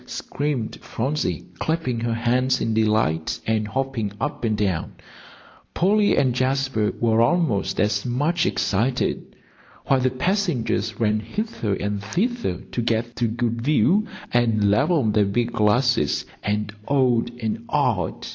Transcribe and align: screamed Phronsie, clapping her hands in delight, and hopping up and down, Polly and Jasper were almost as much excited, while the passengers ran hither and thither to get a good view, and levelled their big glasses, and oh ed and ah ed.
screamed 0.07 0.75
Phronsie, 0.83 1.45
clapping 1.59 1.99
her 1.99 2.15
hands 2.15 2.59
in 2.59 2.73
delight, 2.73 3.39
and 3.45 3.67
hopping 3.67 4.11
up 4.19 4.43
and 4.43 4.57
down, 4.57 4.93
Polly 5.75 6.17
and 6.17 6.33
Jasper 6.33 6.91
were 6.99 7.21
almost 7.21 7.79
as 7.79 8.03
much 8.03 8.47
excited, 8.47 9.35
while 9.85 9.99
the 9.99 10.09
passengers 10.09 10.99
ran 10.99 11.19
hither 11.19 11.75
and 11.75 12.01
thither 12.03 12.61
to 12.71 12.81
get 12.81 13.21
a 13.21 13.27
good 13.27 13.61
view, 13.61 14.07
and 14.33 14.71
levelled 14.71 15.13
their 15.13 15.23
big 15.23 15.51
glasses, 15.53 16.25
and 16.41 16.73
oh 16.87 17.19
ed 17.21 17.33
and 17.39 17.63
ah 17.69 18.05
ed. 18.05 18.25